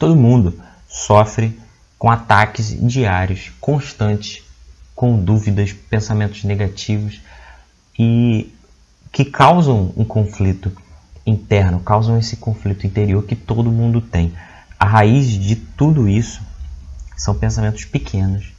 Todo 0.00 0.16
mundo 0.16 0.58
sofre 0.88 1.60
com 1.98 2.10
ataques 2.10 2.74
diários, 2.88 3.52
constantes, 3.60 4.42
com 4.96 5.22
dúvidas, 5.22 5.74
pensamentos 5.74 6.42
negativos 6.42 7.20
e 7.98 8.50
que 9.12 9.26
causam 9.26 9.92
um 9.94 10.02
conflito 10.02 10.72
interno, 11.26 11.80
causam 11.80 12.18
esse 12.18 12.38
conflito 12.38 12.86
interior 12.86 13.22
que 13.24 13.36
todo 13.36 13.70
mundo 13.70 14.00
tem. 14.00 14.32
A 14.78 14.86
raiz 14.86 15.28
de 15.28 15.54
tudo 15.54 16.08
isso 16.08 16.40
são 17.14 17.34
pensamentos 17.34 17.84
pequenos 17.84 18.54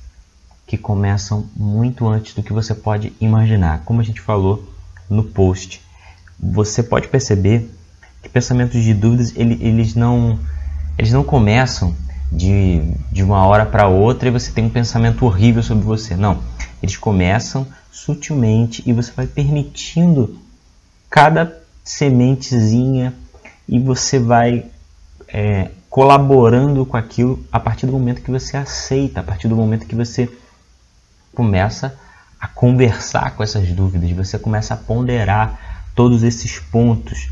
que 0.68 0.78
começam 0.78 1.50
muito 1.56 2.08
antes 2.08 2.36
do 2.36 2.44
que 2.44 2.54
você 2.54 2.76
pode 2.76 3.14
imaginar. 3.20 3.82
Como 3.84 4.00
a 4.00 4.04
gente 4.04 4.22
falou 4.22 4.72
no 5.10 5.24
post, 5.24 5.82
você 6.40 6.84
pode 6.84 7.08
perceber 7.08 7.68
que 8.22 8.30
pensamentos 8.30 8.84
de 8.84 8.94
dúvidas 8.94 9.34
ele, 9.36 9.58
eles 9.60 9.96
não 9.96 10.40
eles 11.02 11.12
não 11.12 11.24
começam 11.24 11.96
de, 12.32 12.80
de 13.12 13.24
uma 13.24 13.44
hora 13.48 13.66
para 13.66 13.88
outra 13.88 14.30
e 14.30 14.32
você 14.32 14.52
tem 14.52 14.66
um 14.66 14.70
pensamento 14.70 15.26
horrível 15.26 15.64
sobre 15.64 15.84
você. 15.84 16.16
Não, 16.16 16.44
eles 16.80 16.96
começam 16.96 17.66
sutilmente 17.92 18.84
e 18.86 18.94
você 18.94 19.12
vai 19.12 19.26
permitindo 19.26 20.38
cada 21.10 21.60
sementezinha 21.84 23.16
e 23.68 23.80
você 23.80 24.20
vai 24.20 24.68
é, 25.28 25.72
colaborando 25.90 26.86
com 26.86 26.96
aquilo 26.96 27.44
a 27.52 27.60
partir 27.60 27.88
do 27.88 27.94
momento 27.94 28.22
que 28.22 28.30
você 28.30 28.56
aceita, 28.56 29.22
a 29.22 29.24
partir 29.24 29.48
do 29.48 29.56
momento 29.56 29.88
que 29.88 29.96
você 29.96 30.30
começa 31.34 31.98
a 32.40 32.48
conversar 32.48 33.32
com 33.32 33.42
essas 33.42 33.68
dúvidas, 33.70 34.12
você 34.12 34.38
começa 34.38 34.76
a 34.76 34.78
ponderar 34.78 35.90
todos 35.96 36.22
esses 36.22 36.60
pontos, 36.60 37.32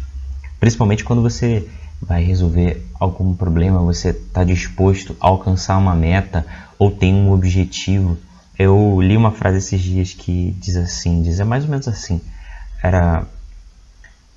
principalmente 0.60 1.04
quando 1.04 1.22
você 1.22 1.70
vai 2.02 2.24
resolver 2.24 2.86
algum 3.00 3.36
problema, 3.36 3.80
você 3.82 4.10
está 4.10 4.44
disposto 4.44 5.16
a 5.20 5.28
alcançar 5.28 5.78
uma 5.78 5.96
meta 5.96 6.46
ou 6.78 6.92
tem 6.92 7.14
um 7.14 7.32
objetivo. 7.32 8.18
Eu 8.58 9.02
li 9.02 9.16
uma 9.16 9.32
frase 9.32 9.58
esses 9.58 9.82
dias 9.82 10.14
que 10.14 10.52
diz 10.60 10.76
assim, 10.76 11.22
diz 11.22 11.40
é 11.40 11.44
mais 11.44 11.64
ou 11.64 11.70
menos 11.70 11.88
assim, 11.88 12.22
era 12.82 13.26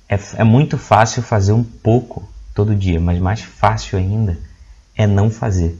é, 0.07 0.19
é 0.35 0.43
muito 0.43 0.77
fácil 0.77 1.23
fazer 1.23 1.53
um 1.53 1.63
pouco 1.63 2.27
todo 2.53 2.75
dia, 2.75 2.99
mas 2.99 3.19
mais 3.19 3.41
fácil 3.41 3.97
ainda 3.97 4.37
é 4.95 5.07
não 5.07 5.29
fazer. 5.29 5.77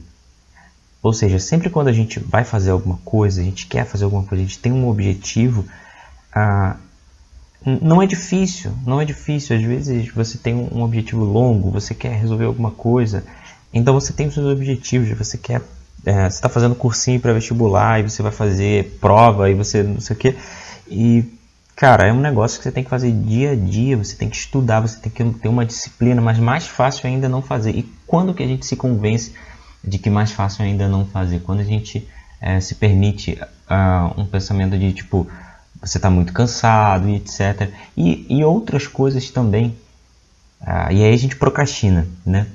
Ou 1.02 1.12
seja, 1.12 1.38
sempre 1.38 1.68
quando 1.68 1.88
a 1.88 1.92
gente 1.92 2.18
vai 2.18 2.44
fazer 2.44 2.70
alguma 2.70 2.98
coisa, 3.04 3.40
a 3.40 3.44
gente 3.44 3.66
quer 3.66 3.84
fazer 3.84 4.04
alguma 4.04 4.24
coisa, 4.24 4.42
a 4.42 4.46
gente 4.46 4.58
tem 4.58 4.72
um 4.72 4.88
objetivo, 4.88 5.66
ah, 6.34 6.76
não 7.64 8.02
é 8.02 8.06
difícil, 8.06 8.72
não 8.86 9.00
é 9.00 9.04
difícil. 9.04 9.56
Às 9.56 9.62
vezes 9.62 10.12
você 10.12 10.38
tem 10.38 10.54
um 10.54 10.82
objetivo 10.82 11.24
longo, 11.24 11.70
você 11.70 11.94
quer 11.94 12.12
resolver 12.12 12.44
alguma 12.44 12.70
coisa, 12.70 13.24
então 13.72 13.94
você 13.94 14.12
tem 14.12 14.26
os 14.26 14.34
seus 14.34 14.46
objetivos, 14.46 15.08
você 15.16 15.38
quer, 15.38 15.62
é, 16.04 16.28
você 16.28 16.36
está 16.36 16.48
fazendo 16.48 16.74
cursinho 16.74 17.20
para 17.20 17.32
vestibular 17.32 18.00
e 18.00 18.02
você 18.02 18.22
vai 18.22 18.32
fazer 18.32 18.98
prova 19.00 19.50
e 19.50 19.54
você 19.54 19.82
não 19.82 20.00
sei 20.00 20.14
o 20.14 20.18
que 20.18 20.36
e 20.86 21.24
cara 21.74 22.06
é 22.06 22.12
um 22.12 22.20
negócio 22.20 22.58
que 22.58 22.64
você 22.64 22.70
tem 22.70 22.84
que 22.84 22.90
fazer 22.90 23.10
dia 23.10 23.50
a 23.50 23.56
dia, 23.56 23.96
você 23.96 24.14
tem 24.14 24.28
que 24.28 24.36
estudar, 24.36 24.80
você 24.80 24.98
tem 25.00 25.10
que 25.10 25.24
ter 25.40 25.48
uma 25.48 25.66
disciplina, 25.66 26.20
mas 26.20 26.38
mais 26.38 26.66
fácil 26.66 27.08
ainda 27.08 27.28
não 27.28 27.42
fazer. 27.42 27.74
E 27.74 27.82
quando 28.06 28.32
que 28.32 28.42
a 28.42 28.46
gente 28.46 28.64
se 28.64 28.76
convence 28.76 29.32
de 29.86 29.98
que 29.98 30.08
mais 30.08 30.32
fácil 30.32 30.64
ainda 30.64 30.88
não 30.88 31.04
fazer. 31.04 31.40
Quando 31.40 31.60
a 31.60 31.64
gente 31.64 32.08
é, 32.40 32.60
se 32.60 32.74
permite 32.76 33.38
uh, 33.70 34.20
um 34.20 34.24
pensamento 34.24 34.78
de 34.78 34.92
tipo, 34.92 35.26
você 35.84 35.98
está 35.98 36.08
muito 36.08 36.32
cansado 36.32 37.08
e 37.08 37.16
etc. 37.16 37.70
E, 37.96 38.26
e 38.28 38.44
outras 38.44 38.86
coisas 38.86 39.30
também. 39.30 39.76
Uh, 40.60 40.92
e 40.92 41.04
aí 41.04 41.12
a 41.12 41.16
gente 41.16 41.36
procrastina, 41.36 42.06
né? 42.24 42.46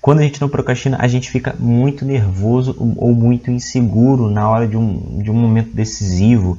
Quando 0.00 0.20
a 0.20 0.22
gente 0.22 0.40
não 0.40 0.48
procrastina, 0.48 0.96
a 1.00 1.08
gente 1.08 1.30
fica 1.30 1.54
muito 1.58 2.04
nervoso 2.04 2.74
ou 2.96 3.14
muito 3.14 3.50
inseguro 3.50 4.30
na 4.30 4.48
hora 4.48 4.66
de 4.66 4.76
um, 4.76 5.20
de 5.22 5.30
um 5.30 5.34
momento 5.34 5.74
decisivo, 5.74 6.58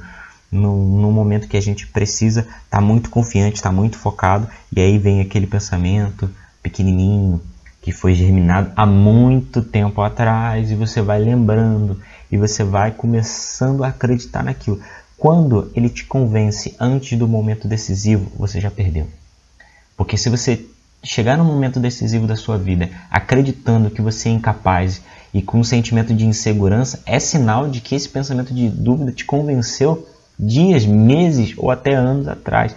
no 0.51 1.11
momento 1.11 1.47
que 1.47 1.55
a 1.55 1.61
gente 1.61 1.87
precisa 1.87 2.41
estar 2.41 2.57
tá 2.69 2.81
muito 2.81 3.09
confiante, 3.09 3.55
estar 3.55 3.69
tá 3.69 3.75
muito 3.75 3.97
focado, 3.97 4.47
e 4.75 4.81
aí 4.81 4.97
vem 4.97 5.21
aquele 5.21 5.47
pensamento 5.47 6.29
pequenininho, 6.61 7.41
que 7.81 7.91
foi 7.91 8.13
germinado 8.13 8.71
há 8.75 8.85
muito 8.85 9.61
tempo 9.61 10.01
atrás 10.01 10.69
e 10.69 10.75
você 10.75 11.01
vai 11.01 11.19
lembrando 11.19 11.99
e 12.29 12.37
você 12.37 12.63
vai 12.63 12.91
começando 12.91 13.83
a 13.83 13.87
acreditar 13.87 14.43
naquilo. 14.43 14.81
Quando 15.19 15.69
ele 15.75 15.89
te 15.89 16.05
convence 16.05 16.75
antes 16.79 17.17
do 17.17 17.27
momento 17.27 17.67
decisivo, 17.67 18.31
você 18.37 18.61
já 18.61 18.71
perdeu. 18.71 19.05
Porque 19.97 20.15
se 20.15 20.29
você 20.29 20.65
chegar 21.03 21.37
no 21.37 21.43
momento 21.43 21.77
decisivo 21.77 22.25
da 22.25 22.37
sua 22.37 22.57
vida 22.57 22.89
acreditando 23.11 23.91
que 23.91 24.01
você 24.01 24.29
é 24.29 24.31
incapaz 24.31 25.01
e 25.33 25.41
com 25.41 25.59
um 25.59 25.63
sentimento 25.63 26.13
de 26.13 26.25
insegurança, 26.25 27.03
é 27.05 27.19
sinal 27.19 27.69
de 27.69 27.81
que 27.81 27.95
esse 27.95 28.07
pensamento 28.07 28.53
de 28.53 28.69
dúvida 28.69 29.11
te 29.11 29.25
convenceu 29.25 30.07
dias, 30.39 30.85
meses 30.85 31.53
ou 31.57 31.69
até 31.69 31.93
anos 31.93 32.25
atrás. 32.29 32.73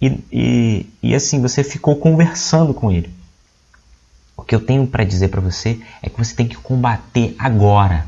E, 0.00 0.18
e, 0.32 0.86
e 1.02 1.14
assim, 1.14 1.42
você 1.42 1.62
ficou 1.62 1.96
conversando 1.96 2.72
com 2.72 2.90
ele. 2.90 3.10
O 4.34 4.42
que 4.42 4.54
eu 4.54 4.64
tenho 4.64 4.86
para 4.86 5.04
dizer 5.04 5.28
para 5.28 5.42
você 5.42 5.78
é 6.02 6.08
que 6.08 6.16
você 6.16 6.34
tem 6.34 6.48
que 6.48 6.56
combater 6.56 7.36
agora. 7.38 8.06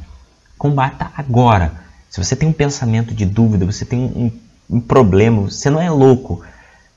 Combata 0.57 1.12
agora. 1.15 1.83
Se 2.12 2.23
você 2.23 2.37
tem 2.37 2.49
um 2.49 2.53
pensamento 2.53 3.12
de 3.12 3.27
dúvida, 3.27 3.65
você 3.65 3.84
tem 3.84 4.00
um, 4.00 4.31
um 4.71 4.81
problema, 4.81 5.43
você 5.43 5.69
não 5.69 5.81
é 5.81 5.91
louco. 5.91 6.45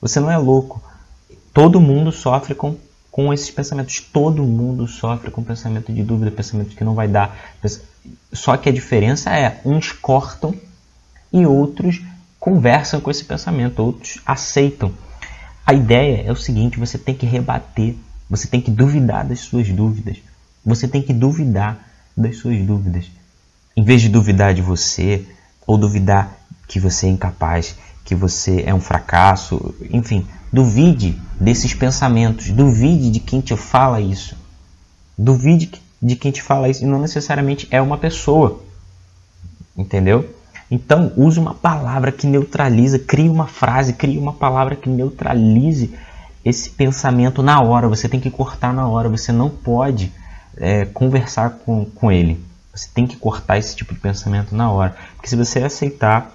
Você 0.00 0.20
não 0.20 0.30
é 0.30 0.36
louco. 0.36 0.80
Todo 1.52 1.80
mundo 1.80 2.12
sofre 2.12 2.54
com, 2.54 2.76
com 3.10 3.32
esses 3.32 3.50
pensamentos. 3.50 3.98
Todo 4.00 4.44
mundo 4.44 4.86
sofre 4.86 5.30
com 5.30 5.42
pensamento 5.42 5.92
de 5.92 6.04
dúvida, 6.04 6.30
pensamento 6.30 6.76
que 6.76 6.84
não 6.84 6.94
vai 6.94 7.08
dar. 7.08 7.34
Só 8.32 8.56
que 8.56 8.68
a 8.68 8.72
diferença 8.72 9.34
é, 9.34 9.60
uns 9.64 9.90
cortam 9.90 10.54
e 11.32 11.44
outros 11.44 12.00
conversam 12.38 13.00
com 13.00 13.10
esse 13.10 13.24
pensamento, 13.24 13.82
outros 13.82 14.20
aceitam. 14.24 14.92
A 15.66 15.74
ideia 15.74 16.28
é 16.28 16.30
o 16.30 16.36
seguinte: 16.36 16.78
você 16.78 16.96
tem 16.96 17.14
que 17.14 17.26
rebater 17.26 17.96
você 18.28 18.48
tem 18.48 18.60
que 18.60 18.70
duvidar 18.70 19.24
das 19.24 19.40
suas 19.40 19.68
dúvidas. 19.68 20.18
Você 20.64 20.88
tem 20.88 21.00
que 21.00 21.12
duvidar 21.12 21.78
das 22.16 22.38
suas 22.38 22.60
dúvidas. 22.64 23.10
Em 23.76 23.84
vez 23.84 24.00
de 24.00 24.08
duvidar 24.08 24.54
de 24.54 24.62
você, 24.62 25.26
ou 25.66 25.76
duvidar 25.76 26.34
que 26.66 26.80
você 26.80 27.06
é 27.06 27.10
incapaz, 27.10 27.76
que 28.06 28.14
você 28.14 28.62
é 28.64 28.72
um 28.72 28.80
fracasso, 28.80 29.74
enfim, 29.90 30.26
duvide 30.50 31.20
desses 31.38 31.74
pensamentos, 31.74 32.50
duvide 32.50 33.10
de 33.10 33.20
quem 33.20 33.42
te 33.42 33.54
fala 33.54 34.00
isso. 34.00 34.34
Duvide 35.18 35.70
de 36.00 36.16
quem 36.16 36.32
te 36.32 36.40
fala 36.40 36.70
isso, 36.70 36.84
e 36.84 36.86
não 36.86 36.98
necessariamente 36.98 37.68
é 37.70 37.82
uma 37.82 37.98
pessoa. 37.98 38.62
Entendeu? 39.76 40.34
Então, 40.70 41.12
use 41.14 41.38
uma 41.38 41.52
palavra 41.52 42.10
que 42.10 42.26
neutraliza, 42.26 42.98
crie 42.98 43.28
uma 43.28 43.46
frase, 43.46 43.92
crie 43.92 44.16
uma 44.16 44.32
palavra 44.32 44.74
que 44.74 44.88
neutralize 44.88 45.92
esse 46.42 46.70
pensamento 46.70 47.42
na 47.42 47.60
hora, 47.60 47.88
você 47.88 48.08
tem 48.08 48.20
que 48.20 48.30
cortar 48.30 48.72
na 48.72 48.88
hora, 48.88 49.08
você 49.08 49.32
não 49.32 49.50
pode 49.50 50.12
é, 50.56 50.86
conversar 50.86 51.50
com, 51.50 51.84
com 51.84 52.10
ele. 52.10 52.45
Você 52.76 52.88
tem 52.92 53.06
que 53.06 53.16
cortar 53.16 53.56
esse 53.56 53.74
tipo 53.74 53.94
de 53.94 54.00
pensamento 54.00 54.54
na 54.54 54.70
hora. 54.70 54.94
Porque 55.14 55.28
se 55.28 55.36
você 55.36 55.60
aceitar, 55.60 56.30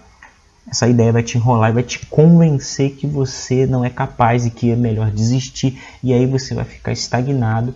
essa 0.67 0.87
ideia 0.87 1.11
vai 1.11 1.21
te 1.21 1.37
enrolar 1.37 1.69
e 1.69 1.73
vai 1.73 1.83
te 1.83 2.05
convencer 2.07 2.95
que 2.95 3.05
você 3.05 3.67
não 3.67 3.85
é 3.85 3.89
capaz 3.89 4.45
e 4.45 4.49
que 4.49 4.71
é 4.71 4.75
melhor 4.75 5.11
desistir. 5.11 5.79
E 6.03 6.13
aí 6.13 6.25
você 6.25 6.55
vai 6.55 6.65
ficar 6.65 6.91
estagnado. 6.91 7.75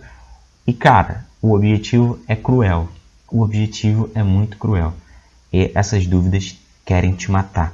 E 0.66 0.72
cara, 0.72 1.24
o 1.40 1.54
objetivo 1.54 2.18
é 2.26 2.34
cruel. 2.34 2.88
O 3.30 3.42
objetivo 3.42 4.10
é 4.14 4.22
muito 4.22 4.58
cruel. 4.58 4.94
E 5.52 5.70
essas 5.74 6.06
dúvidas 6.06 6.56
querem 6.84 7.12
te 7.12 7.30
matar. 7.30 7.72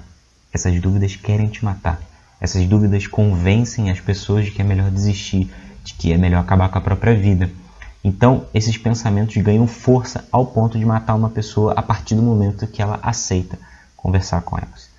Essas 0.52 0.78
dúvidas 0.80 1.16
querem 1.16 1.48
te 1.48 1.64
matar. 1.64 2.00
Essas 2.40 2.66
dúvidas 2.66 3.06
convencem 3.06 3.90
as 3.90 4.00
pessoas 4.00 4.46
de 4.46 4.50
que 4.50 4.60
é 4.60 4.64
melhor 4.64 4.90
desistir, 4.90 5.50
de 5.84 5.94
que 5.94 6.12
é 6.12 6.18
melhor 6.18 6.40
acabar 6.40 6.68
com 6.68 6.78
a 6.78 6.82
própria 6.82 7.14
vida. 7.14 7.50
Então, 8.04 8.42
esses 8.52 8.76
pensamentos 8.76 9.36
ganham 9.36 9.66
força 9.66 10.24
ao 10.30 10.44
ponto 10.44 10.78
de 10.78 10.84
matar 10.84 11.14
uma 11.14 11.30
pessoa 11.30 11.72
a 11.76 11.82
partir 11.82 12.14
do 12.14 12.22
momento 12.22 12.66
que 12.66 12.82
ela 12.82 12.98
aceita 13.02 13.58
conversar 13.96 14.42
com 14.42 14.56
elas. 14.58 14.91